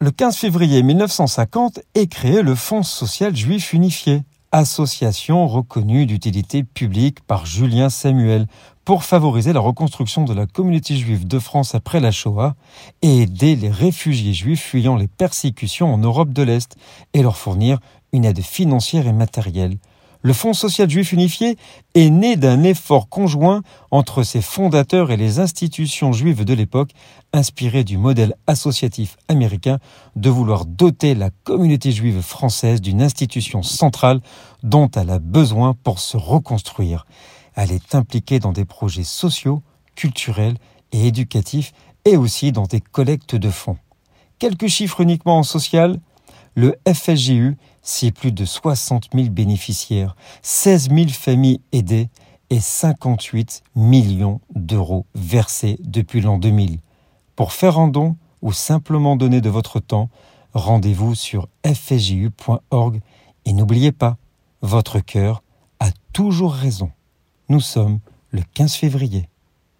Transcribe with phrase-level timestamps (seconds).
[0.00, 7.18] Le 15 février 1950 est créé le Fonds social juif unifié, association reconnue d'utilité publique
[7.22, 8.46] par Julien Samuel,
[8.84, 12.54] pour favoriser la reconstruction de la communauté juive de France après la Shoah
[13.02, 16.76] et aider les réfugiés juifs fuyant les persécutions en Europe de l'Est
[17.12, 17.80] et leur fournir
[18.12, 19.78] une aide financière et matérielle
[20.22, 21.56] le Fonds social juif unifié
[21.94, 26.90] est né d'un effort conjoint entre ses fondateurs et les institutions juives de l'époque,
[27.32, 29.78] inspiré du modèle associatif américain
[30.16, 34.20] de vouloir doter la communauté juive française d'une institution centrale
[34.62, 37.06] dont elle a besoin pour se reconstruire.
[37.54, 39.62] Elle est impliquée dans des projets sociaux,
[39.94, 40.56] culturels
[40.92, 41.72] et éducatifs
[42.04, 43.78] et aussi dans des collectes de fonds.
[44.38, 45.98] Quelques chiffres uniquement en social.
[46.58, 52.08] Le FSJU c'est plus de 60 000 bénéficiaires, 16 000 familles aidées
[52.50, 56.80] et 58 millions d'euros versés depuis l'an 2000.
[57.36, 60.10] Pour faire un don ou simplement donner de votre temps,
[60.52, 63.02] rendez-vous sur fsju.org
[63.44, 64.16] et n'oubliez pas,
[64.60, 65.44] votre cœur
[65.78, 66.90] a toujours raison.
[67.48, 68.00] Nous sommes
[68.32, 69.28] le 15 février.